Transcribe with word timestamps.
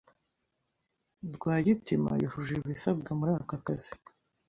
Rwagitima 1.35 2.09
yujuje 2.21 2.53
ibisabwa 2.57 3.11
muri 3.19 3.31
aka 3.41 3.57
kazi. 3.65 3.91